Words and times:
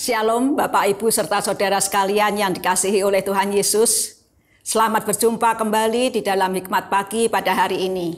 Shalom 0.00 0.56
Bapak 0.56 0.96
Ibu 0.96 1.12
serta 1.12 1.44
saudara 1.44 1.76
sekalian 1.76 2.32
yang 2.32 2.56
dikasihi 2.56 3.04
oleh 3.04 3.20
Tuhan 3.20 3.52
Yesus. 3.52 4.24
Selamat 4.64 5.04
berjumpa 5.04 5.60
kembali 5.60 6.16
di 6.16 6.20
dalam 6.24 6.56
hikmat 6.56 6.88
pagi 6.88 7.28
pada 7.28 7.52
hari 7.52 7.84
ini. 7.84 8.16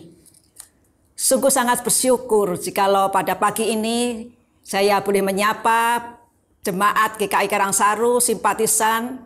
Sungguh 1.19 1.51
sangat 1.51 1.83
bersyukur 1.83 2.55
jikalau 2.55 3.11
pada 3.11 3.35
pagi 3.35 3.75
ini 3.75 4.31
saya 4.63 5.03
boleh 5.03 5.27
menyapa 5.27 6.07
jemaat 6.63 7.19
GKI 7.19 7.51
Karangsaru, 7.51 8.23
simpatisan, 8.23 9.19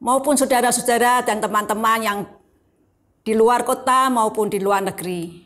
maupun 0.00 0.40
saudara-saudara 0.40 1.20
dan 1.20 1.44
teman-teman 1.44 2.00
yang 2.00 2.18
di 3.28 3.36
luar 3.36 3.60
kota 3.60 4.08
maupun 4.08 4.48
di 4.48 4.56
luar 4.56 4.80
negeri. 4.80 5.36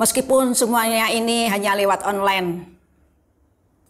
Meskipun 0.00 0.56
semuanya 0.56 1.12
ini 1.12 1.44
hanya 1.44 1.76
lewat 1.76 2.08
online. 2.08 2.79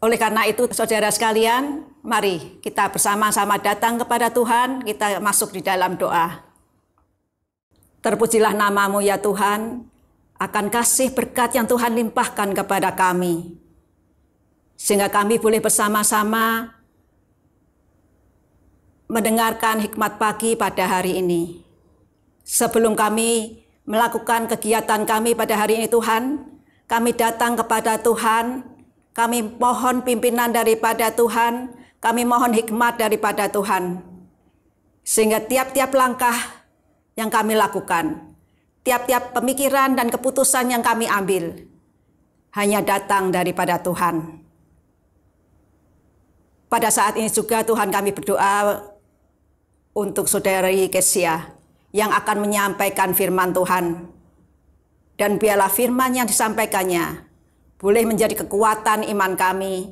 Oleh 0.00 0.16
karena 0.16 0.48
itu, 0.48 0.64
saudara 0.72 1.12
sekalian, 1.12 1.84
mari 2.00 2.60
kita 2.64 2.88
bersama-sama 2.88 3.60
datang 3.60 4.00
kepada 4.00 4.32
Tuhan, 4.32 4.80
kita 4.80 5.20
masuk 5.20 5.52
di 5.52 5.60
dalam 5.60 6.00
doa. 6.00 6.40
Terpujilah 8.00 8.56
namamu 8.56 9.04
ya 9.04 9.20
Tuhan, 9.20 9.84
akan 10.40 10.66
kasih 10.72 11.12
berkat 11.12 11.52
yang 11.52 11.68
Tuhan 11.68 11.92
limpahkan 12.00 12.56
kepada 12.56 12.96
kami. 12.96 13.60
Sehingga 14.80 15.12
kami 15.12 15.36
boleh 15.36 15.60
bersama-sama 15.60 16.72
mendengarkan 19.04 19.84
hikmat 19.84 20.16
pagi 20.16 20.56
pada 20.56 20.88
hari 20.88 21.20
ini. 21.20 21.60
Sebelum 22.40 22.96
kami 22.96 23.60
melakukan 23.84 24.48
kegiatan 24.48 25.04
kami 25.04 25.36
pada 25.36 25.60
hari 25.60 25.76
ini 25.76 25.92
Tuhan, 25.92 26.40
kami 26.88 27.12
datang 27.12 27.52
kepada 27.52 28.00
Tuhan 28.00 28.69
kami 29.10 29.42
mohon 29.58 30.06
pimpinan 30.06 30.54
daripada 30.54 31.10
Tuhan, 31.10 31.74
kami 31.98 32.22
mohon 32.22 32.54
hikmat 32.54 32.96
daripada 32.96 33.50
Tuhan. 33.50 34.00
Sehingga 35.02 35.42
tiap-tiap 35.42 35.90
langkah 35.90 36.34
yang 37.18 37.28
kami 37.28 37.58
lakukan, 37.58 38.34
tiap-tiap 38.86 39.34
pemikiran 39.34 39.98
dan 39.98 40.08
keputusan 40.08 40.70
yang 40.70 40.82
kami 40.84 41.10
ambil, 41.10 41.58
hanya 42.54 42.80
datang 42.82 43.34
daripada 43.34 43.82
Tuhan. 43.82 44.46
Pada 46.70 46.86
saat 46.86 47.18
ini 47.18 47.26
juga 47.26 47.66
Tuhan 47.66 47.90
kami 47.90 48.14
berdoa 48.14 48.78
untuk 49.90 50.30
saudari 50.30 50.86
Kesia 50.86 51.50
yang 51.90 52.14
akan 52.14 52.46
menyampaikan 52.46 53.10
firman 53.10 53.50
Tuhan. 53.50 54.06
Dan 55.18 55.36
biarlah 55.36 55.68
firman 55.68 56.14
yang 56.16 56.24
disampaikannya 56.30 57.29
boleh 57.80 58.04
menjadi 58.04 58.44
kekuatan 58.44 59.08
iman 59.08 59.32
kami 59.34 59.88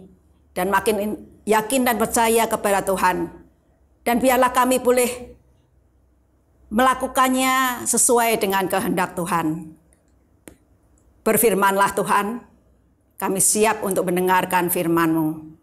dan 0.53 0.69
makin 0.69 1.17
yakin 1.49 1.89
dan 1.89 1.97
percaya 1.97 2.45
kepada 2.45 2.85
Tuhan. 2.85 3.33
Dan 4.05 4.21
biarlah 4.21 4.53
kami 4.53 4.77
boleh 4.77 5.09
melakukannya 6.69 7.89
sesuai 7.89 8.37
dengan 8.37 8.69
kehendak 8.69 9.17
Tuhan. 9.17 9.73
Berfirmanlah 11.25 11.97
Tuhan, 11.97 12.45
kami 13.17 13.41
siap 13.41 13.81
untuk 13.85 14.09
mendengarkan 14.09 14.69
firman-Mu. 14.69 15.57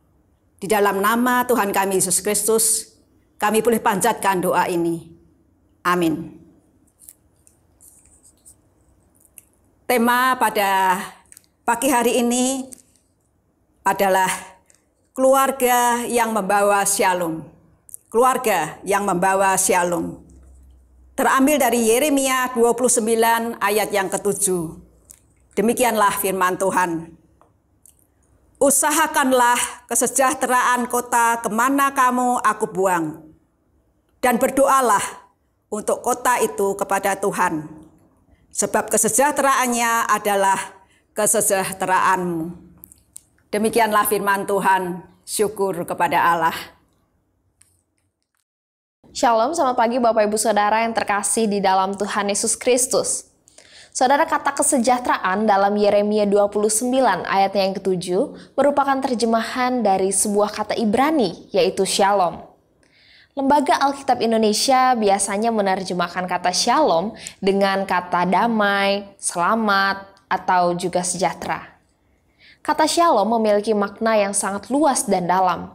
Di 0.62 0.66
dalam 0.66 1.02
nama 1.02 1.46
Tuhan 1.46 1.70
kami 1.70 2.02
Yesus 2.02 2.22
Kristus, 2.22 2.98
kami 3.38 3.62
boleh 3.62 3.78
panjatkan 3.82 4.42
doa 4.42 4.66
ini. 4.66 5.14
Amin. 5.86 6.42
Tema 9.86 10.34
pada 10.42 10.98
Pagi 11.66 11.90
hari 11.90 12.22
ini 12.22 12.62
adalah 13.82 14.30
keluarga 15.18 16.06
yang 16.06 16.30
membawa 16.30 16.86
shalom. 16.86 17.42
Keluarga 18.14 18.78
yang 18.86 19.02
membawa 19.02 19.58
shalom. 19.58 20.22
Terambil 21.18 21.58
dari 21.58 21.90
Yeremia 21.90 22.54
29 22.54 23.58
ayat 23.58 23.90
yang 23.90 24.14
ketujuh. 24.14 24.78
Demikianlah 25.58 26.14
firman 26.22 26.54
Tuhan. 26.62 27.18
Usahakanlah 28.62 29.90
kesejahteraan 29.90 30.86
kota 30.86 31.42
ke 31.42 31.50
mana 31.50 31.90
kamu 31.98 32.46
aku 32.46 32.70
buang. 32.70 33.26
Dan 34.22 34.38
berdoalah 34.38 35.02
untuk 35.74 36.06
kota 36.06 36.38
itu 36.46 36.78
kepada 36.78 37.18
Tuhan. 37.18 37.66
Sebab 38.54 38.86
kesejahteraannya 38.94 40.14
adalah 40.14 40.75
kesejahteraanmu. 41.16 42.52
Demikianlah 43.48 44.04
firman 44.04 44.44
Tuhan, 44.44 45.00
syukur 45.24 45.88
kepada 45.88 46.20
Allah. 46.20 46.58
Shalom, 49.16 49.56
selamat 49.56 49.80
pagi 49.80 49.96
Bapak 49.96 50.28
Ibu 50.28 50.36
Saudara 50.36 50.84
yang 50.84 50.92
terkasih 50.92 51.48
di 51.48 51.64
dalam 51.64 51.96
Tuhan 51.96 52.28
Yesus 52.28 52.60
Kristus. 52.60 53.32
Saudara 53.96 54.28
kata 54.28 54.52
kesejahteraan 54.60 55.48
dalam 55.48 55.72
Yeremia 55.80 56.28
29 56.28 56.92
ayat 57.24 57.56
yang 57.56 57.72
ketujuh 57.80 58.36
merupakan 58.60 59.00
terjemahan 59.00 59.80
dari 59.80 60.12
sebuah 60.12 60.52
kata 60.52 60.76
Ibrani 60.76 61.48
yaitu 61.56 61.88
shalom. 61.88 62.44
Lembaga 63.40 63.80
Alkitab 63.88 64.20
Indonesia 64.20 65.00
biasanya 65.00 65.48
menerjemahkan 65.56 66.28
kata 66.28 66.52
shalom 66.52 67.16
dengan 67.40 67.88
kata 67.88 68.28
damai, 68.28 69.16
selamat, 69.16 70.15
atau 70.28 70.74
juga 70.76 71.06
sejahtera. 71.06 71.76
Kata 72.66 72.90
shalom 72.90 73.30
memiliki 73.38 73.78
makna 73.78 74.18
yang 74.18 74.34
sangat 74.34 74.74
luas 74.74 75.06
dan 75.06 75.30
dalam. 75.30 75.70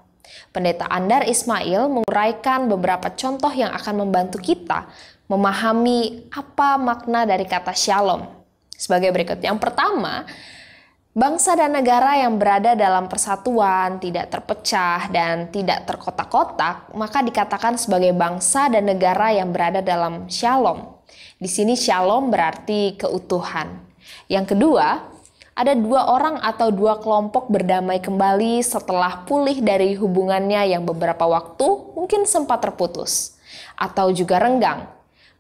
Pendeta 0.51 0.91
Andar 0.91 1.23
Ismail 1.27 1.87
menguraikan 1.87 2.67
beberapa 2.67 3.11
contoh 3.15 3.51
yang 3.51 3.71
akan 3.71 4.07
membantu 4.07 4.43
kita 4.43 4.91
memahami 5.31 6.27
apa 6.35 6.75
makna 6.75 7.23
dari 7.23 7.47
kata 7.47 7.71
shalom. 7.71 8.27
Sebagai 8.75 9.15
berikut. 9.15 9.39
Yang 9.39 9.63
pertama, 9.63 10.27
bangsa 11.15 11.55
dan 11.55 11.71
negara 11.71 12.19
yang 12.19 12.35
berada 12.35 12.75
dalam 12.75 13.07
persatuan, 13.07 14.03
tidak 14.03 14.27
terpecah, 14.35 15.07
dan 15.15 15.47
tidak 15.55 15.87
terkotak-kotak, 15.87 16.91
maka 16.99 17.23
dikatakan 17.23 17.79
sebagai 17.79 18.11
bangsa 18.11 18.67
dan 18.67 18.91
negara 18.91 19.31
yang 19.31 19.55
berada 19.55 19.79
dalam 19.79 20.27
shalom. 20.27 20.99
Di 21.39 21.47
sini 21.47 21.79
shalom 21.79 22.35
berarti 22.35 22.99
keutuhan. 22.99 23.90
Yang 24.31 24.57
kedua, 24.57 25.11
ada 25.61 25.77
dua 25.77 26.09
orang 26.09 26.41
atau 26.41 26.73
dua 26.73 26.97
kelompok 27.03 27.53
berdamai 27.53 28.01
kembali 28.01 28.65
setelah 28.65 29.29
pulih 29.29 29.61
dari 29.61 29.93
hubungannya 29.93 30.73
yang 30.73 30.89
beberapa 30.89 31.29
waktu 31.29 31.93
mungkin 31.93 32.25
sempat 32.25 32.65
terputus 32.65 33.37
atau 33.77 34.09
juga 34.09 34.41
renggang. 34.41 34.89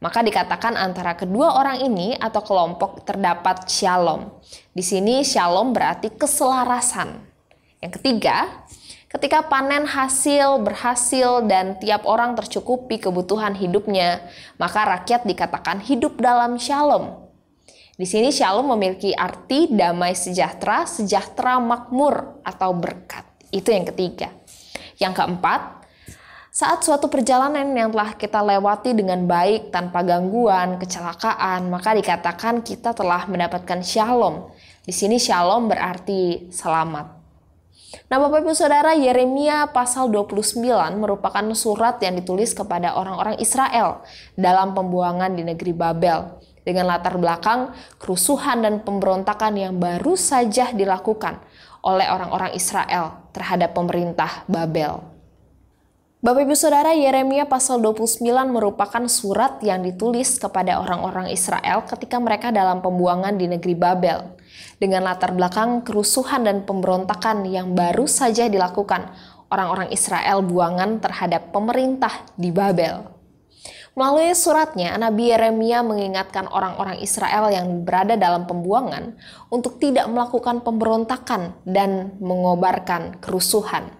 Maka 0.00 0.24
dikatakan 0.24 0.80
antara 0.80 1.12
kedua 1.12 1.60
orang 1.60 1.84
ini 1.84 2.16
atau 2.16 2.40
kelompok 2.40 3.04
terdapat 3.04 3.68
shalom. 3.68 4.32
Di 4.72 4.80
sini 4.80 5.20
shalom 5.20 5.76
berarti 5.76 6.08
keselarasan. 6.12 7.20
Yang 7.84 8.00
ketiga, 8.00 8.48
ketika 9.12 9.44
panen 9.44 9.84
hasil 9.84 10.60
berhasil 10.64 11.44
dan 11.48 11.76
tiap 11.80 12.08
orang 12.08 12.32
tercukupi 12.32 12.96
kebutuhan 12.96 13.52
hidupnya, 13.56 14.24
maka 14.56 14.84
rakyat 14.84 15.28
dikatakan 15.28 15.84
hidup 15.84 16.16
dalam 16.16 16.56
shalom. 16.56 17.29
Di 18.00 18.08
sini 18.08 18.32
shalom 18.32 18.72
memiliki 18.72 19.12
arti 19.12 19.68
damai 19.68 20.16
sejahtera, 20.16 20.88
sejahtera 20.88 21.60
makmur 21.60 22.40
atau 22.40 22.72
berkat. 22.72 23.28
Itu 23.52 23.76
yang 23.76 23.84
ketiga. 23.84 24.32
Yang 24.96 25.20
keempat, 25.20 25.84
saat 26.48 26.80
suatu 26.80 27.12
perjalanan 27.12 27.68
yang 27.76 27.92
telah 27.92 28.16
kita 28.16 28.40
lewati 28.40 28.96
dengan 28.96 29.28
baik 29.28 29.68
tanpa 29.68 30.00
gangguan, 30.00 30.80
kecelakaan, 30.80 31.68
maka 31.68 31.92
dikatakan 31.92 32.64
kita 32.64 32.96
telah 32.96 33.28
mendapatkan 33.28 33.84
shalom. 33.84 34.48
Di 34.80 34.96
sini 34.96 35.20
shalom 35.20 35.68
berarti 35.68 36.48
selamat. 36.48 37.20
Nah 38.08 38.16
Bapak 38.16 38.48
Ibu 38.48 38.56
Saudara, 38.56 38.96
Yeremia 38.96 39.76
pasal 39.76 40.08
29 40.08 40.56
merupakan 40.96 41.44
surat 41.52 42.00
yang 42.00 42.16
ditulis 42.16 42.56
kepada 42.56 42.96
orang-orang 42.96 43.36
Israel 43.44 44.00
dalam 44.40 44.72
pembuangan 44.72 45.36
di 45.36 45.44
negeri 45.44 45.76
Babel 45.76 46.48
dengan 46.64 46.88
latar 46.88 47.16
belakang 47.16 47.72
kerusuhan 47.96 48.64
dan 48.64 48.84
pemberontakan 48.84 49.56
yang 49.56 49.74
baru 49.80 50.14
saja 50.14 50.72
dilakukan 50.72 51.40
oleh 51.80 52.06
orang-orang 52.12 52.52
Israel 52.52 53.30
terhadap 53.32 53.72
pemerintah 53.72 54.44
Babel. 54.44 55.00
Bapak 56.20 56.44
Ibu 56.44 56.52
Saudara, 56.52 56.92
Yeremia 56.92 57.48
pasal 57.48 57.80
29 57.80 58.20
merupakan 58.52 59.00
surat 59.08 59.56
yang 59.64 59.80
ditulis 59.80 60.36
kepada 60.36 60.76
orang-orang 60.76 61.32
Israel 61.32 61.88
ketika 61.88 62.20
mereka 62.20 62.52
dalam 62.52 62.84
pembuangan 62.84 63.40
di 63.40 63.48
negeri 63.48 63.72
Babel. 63.72 64.36
Dengan 64.76 65.08
latar 65.08 65.32
belakang 65.32 65.80
kerusuhan 65.80 66.44
dan 66.44 66.68
pemberontakan 66.68 67.48
yang 67.48 67.72
baru 67.72 68.04
saja 68.04 68.52
dilakukan 68.52 69.08
orang-orang 69.48 69.88
Israel 69.96 70.44
buangan 70.44 71.00
terhadap 71.00 71.56
pemerintah 71.56 72.12
di 72.36 72.52
Babel. 72.52 73.19
Melalui 73.98 74.30
suratnya, 74.38 74.94
Nabi 74.94 75.34
Yeremia 75.34 75.82
mengingatkan 75.82 76.46
orang-orang 76.46 77.02
Israel 77.02 77.50
yang 77.50 77.82
berada 77.82 78.14
dalam 78.14 78.46
pembuangan 78.46 79.18
untuk 79.50 79.82
tidak 79.82 80.06
melakukan 80.06 80.62
pemberontakan 80.62 81.58
dan 81.66 82.14
mengobarkan 82.22 83.18
kerusuhan. 83.18 83.90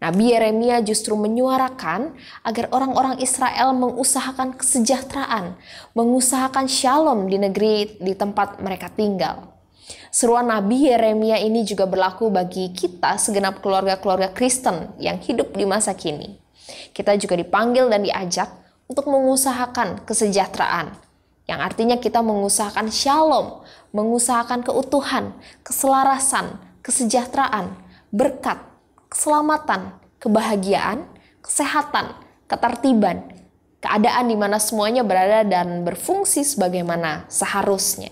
Nabi 0.00 0.32
Yeremia 0.32 0.80
justru 0.80 1.12
menyuarakan 1.12 2.16
agar 2.40 2.72
orang-orang 2.72 3.20
Israel 3.20 3.76
mengusahakan 3.76 4.56
kesejahteraan, 4.56 5.60
mengusahakan 5.92 6.64
shalom 6.64 7.28
di 7.28 7.36
negeri 7.36 8.00
di 8.00 8.16
tempat 8.16 8.64
mereka 8.64 8.88
tinggal. 8.88 9.52
Seruan 10.08 10.48
Nabi 10.48 10.88
Yeremia 10.88 11.36
ini 11.44 11.68
juga 11.68 11.84
berlaku 11.84 12.32
bagi 12.32 12.72
kita 12.72 13.20
segenap 13.20 13.60
keluarga-keluarga 13.60 14.32
Kristen 14.32 14.96
yang 14.96 15.20
hidup 15.20 15.52
di 15.52 15.68
masa 15.68 15.92
kini. 15.92 16.40
Kita 16.96 17.12
juga 17.20 17.36
dipanggil 17.36 17.92
dan 17.92 18.00
diajak 18.00 18.48
untuk 18.90 19.06
mengusahakan 19.06 20.02
kesejahteraan, 20.02 20.98
yang 21.46 21.62
artinya 21.62 21.94
kita 21.94 22.18
mengusahakan 22.26 22.90
shalom, 22.90 23.62
mengusahakan 23.94 24.66
keutuhan, 24.66 25.30
keselarasan, 25.62 26.58
kesejahteraan, 26.82 27.70
berkat, 28.10 28.58
keselamatan, 29.06 29.94
kebahagiaan, 30.18 31.06
kesehatan, 31.38 32.18
ketertiban, 32.50 33.30
keadaan 33.78 34.26
di 34.26 34.34
mana 34.34 34.58
semuanya 34.58 35.06
berada 35.06 35.46
dan 35.46 35.86
berfungsi 35.86 36.42
sebagaimana 36.42 37.30
seharusnya. 37.30 38.10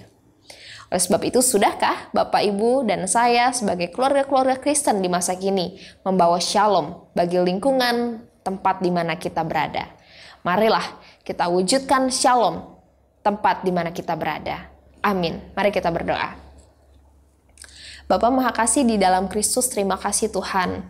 Oleh 0.89 1.03
sebab 1.03 1.21
itu, 1.27 1.43
sudahkah 1.43 2.09
Bapak, 2.15 2.41
Ibu, 2.55 2.87
dan 2.87 3.05
saya 3.11 3.51
sebagai 3.51 3.91
keluarga-keluarga 3.91 4.57
Kristen 4.63 5.03
di 5.03 5.11
masa 5.11 5.35
kini 5.37 5.77
membawa 6.07 6.39
shalom 6.39 7.13
bagi 7.13 7.37
lingkungan 7.37 8.25
tempat 8.41 8.81
di 8.81 8.89
mana 8.95 9.19
kita 9.19 9.45
berada? 9.45 9.98
Marilah 10.49 10.97
kita 11.29 11.45
wujudkan 11.45 12.09
shalom 12.09 12.81
tempat 13.21 13.61
di 13.61 13.69
mana 13.69 13.93
kita 13.93 14.17
berada. 14.17 14.73
Amin. 15.05 15.45
Mari 15.53 15.69
kita 15.69 15.93
berdoa. 15.93 16.41
Bapak 18.09 18.33
Maha 18.33 18.57
Kasih 18.57 18.89
di 18.89 18.97
dalam 18.97 19.29
Kristus, 19.29 19.69
terima 19.69 20.01
kasih 20.01 20.33
Tuhan. 20.33 20.89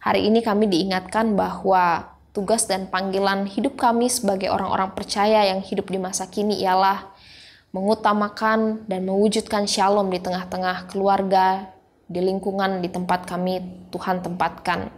Hari 0.00 0.32
ini 0.32 0.40
kami 0.40 0.64
diingatkan 0.72 1.36
bahwa 1.36 2.08
tugas 2.32 2.64
dan 2.64 2.88
panggilan 2.88 3.44
hidup 3.44 3.76
kami 3.76 4.08
sebagai 4.08 4.48
orang-orang 4.48 4.96
percaya 4.96 5.44
yang 5.52 5.60
hidup 5.60 5.92
di 5.92 6.00
masa 6.00 6.24
kini 6.32 6.64
ialah 6.64 7.12
mengutamakan 7.76 8.88
dan 8.88 9.04
mewujudkan 9.04 9.68
shalom 9.68 10.08
di 10.08 10.24
tengah-tengah 10.24 10.88
keluarga, 10.88 11.68
di 12.08 12.24
lingkungan, 12.24 12.80
di 12.80 12.88
tempat 12.88 13.28
kami 13.28 13.60
Tuhan 13.92 14.24
tempatkan. 14.24 14.88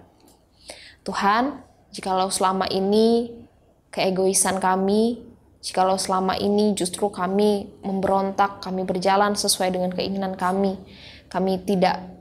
Tuhan, 1.02 1.58
jikalau 1.90 2.30
selama 2.30 2.70
ini 2.70 3.42
keegoisan 3.92 4.58
kami, 4.58 5.20
jikalau 5.62 6.00
selama 6.00 6.34
ini 6.40 6.74
justru 6.74 7.12
kami 7.12 7.70
memberontak, 7.84 8.64
kami 8.64 8.82
berjalan 8.82 9.36
sesuai 9.38 9.70
dengan 9.70 9.92
keinginan 9.92 10.34
kami, 10.34 10.80
kami 11.28 11.60
tidak 11.62 12.11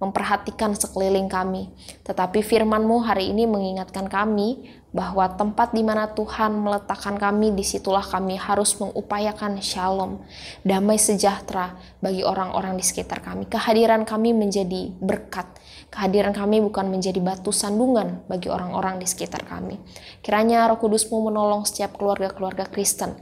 memperhatikan 0.00 0.72
sekeliling 0.72 1.28
kami. 1.28 1.68
Tetapi 2.08 2.40
firman-Mu 2.40 3.04
hari 3.04 3.30
ini 3.30 3.44
mengingatkan 3.44 4.08
kami 4.08 4.80
bahwa 4.90 5.28
tempat 5.30 5.70
di 5.70 5.86
mana 5.86 6.10
Tuhan 6.10 6.56
meletakkan 6.56 7.14
kami, 7.20 7.54
di 7.54 7.62
situlah 7.62 8.02
kami 8.02 8.34
harus 8.34 8.74
mengupayakan 8.80 9.62
shalom, 9.62 10.18
damai 10.66 10.98
sejahtera 10.98 11.78
bagi 12.02 12.26
orang-orang 12.26 12.74
di 12.74 12.82
sekitar 12.82 13.22
kami. 13.22 13.46
Kehadiran 13.46 14.02
kami 14.02 14.34
menjadi 14.34 14.90
berkat. 14.98 15.46
Kehadiran 15.94 16.34
kami 16.34 16.58
bukan 16.64 16.90
menjadi 16.90 17.20
batu 17.22 17.54
sandungan 17.54 18.24
bagi 18.26 18.50
orang-orang 18.50 18.98
di 18.98 19.06
sekitar 19.06 19.46
kami. 19.46 19.78
Kiranya 20.24 20.66
roh 20.66 20.80
kudus-Mu 20.80 21.30
menolong 21.30 21.68
setiap 21.68 21.94
keluarga-keluarga 21.94 22.66
Kristen 22.66 23.14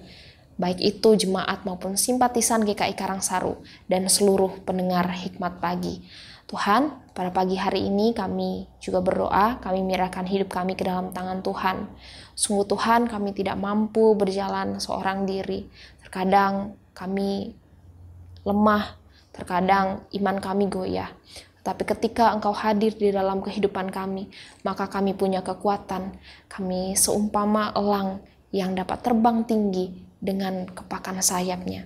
baik 0.59 0.83
itu 0.83 1.15
jemaat 1.15 1.63
maupun 1.63 1.95
simpatisan 1.95 2.67
GKI 2.67 2.99
Karangsaru 2.99 3.63
dan 3.87 4.11
seluruh 4.11 4.59
pendengar 4.67 5.07
hikmat 5.07 5.63
pagi. 5.63 6.03
Tuhan, 6.49 7.13
pada 7.13 7.29
pagi 7.29 7.61
hari 7.61 7.85
ini 7.93 8.17
kami 8.17 8.65
juga 8.81 9.05
berdoa, 9.05 9.61
kami 9.61 9.85
menyerahkan 9.85 10.25
hidup 10.25 10.49
kami 10.49 10.81
ke 10.81 10.89
dalam 10.89 11.13
tangan 11.13 11.45
Tuhan. 11.45 11.85
Sungguh 12.33 12.65
Tuhan, 12.65 13.05
kami 13.05 13.37
tidak 13.37 13.61
mampu 13.61 14.17
berjalan 14.17 14.81
seorang 14.81 15.29
diri. 15.29 15.69
Terkadang 16.01 16.73
kami 16.97 17.53
lemah, 18.49 18.97
terkadang 19.29 20.09
iman 20.09 20.37
kami 20.41 20.73
goyah. 20.73 21.13
Tapi 21.61 21.85
ketika 21.85 22.33
Engkau 22.33 22.57
hadir 22.57 22.97
di 22.97 23.13
dalam 23.13 23.45
kehidupan 23.45 23.93
kami, 23.93 24.33
maka 24.65 24.89
kami 24.89 25.13
punya 25.13 25.45
kekuatan. 25.45 26.17
Kami 26.49 26.97
seumpama 26.97 27.77
elang 27.77 28.25
yang 28.57 28.73
dapat 28.73 29.05
terbang 29.05 29.45
tinggi 29.45 29.93
dengan 30.17 30.65
kepakan 30.65 31.21
sayapnya. 31.21 31.85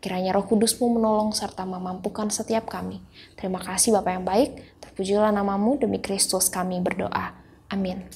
Kiranya 0.00 0.32
roh 0.32 0.48
kudusmu 0.48 0.96
menolong 0.96 1.36
serta 1.36 1.68
memampukan 1.68 2.32
setiap 2.32 2.72
kami. 2.72 3.04
Terima 3.36 3.60
kasih 3.60 3.92
Bapak 4.00 4.12
yang 4.16 4.24
baik, 4.24 4.80
terpujilah 4.80 5.28
namamu 5.28 5.76
demi 5.76 6.00
Kristus 6.00 6.48
kami 6.48 6.80
berdoa. 6.80 7.36
Amin. 7.68 8.08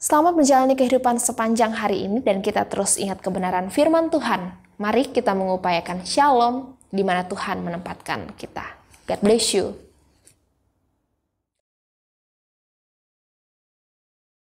Selamat 0.00 0.32
menjalani 0.32 0.72
kehidupan 0.72 1.20
sepanjang 1.20 1.76
hari 1.76 2.08
ini 2.08 2.24
dan 2.24 2.40
kita 2.40 2.64
terus 2.64 2.96
ingat 2.96 3.20
kebenaran 3.20 3.68
firman 3.68 4.08
Tuhan. 4.08 4.56
Mari 4.80 5.12
kita 5.12 5.36
mengupayakan 5.36 6.06
shalom 6.08 6.78
di 6.88 7.04
mana 7.04 7.28
Tuhan 7.28 7.60
menempatkan 7.60 8.32
kita. 8.32 8.64
God 9.04 9.20
bless 9.20 9.52
you. 9.52 9.87